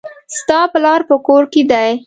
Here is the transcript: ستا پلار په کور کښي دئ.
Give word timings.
ستا 0.37 0.59
پلار 0.73 1.01
په 1.09 1.15
کور 1.25 1.43
کښي 1.51 1.63
دئ. 1.71 1.91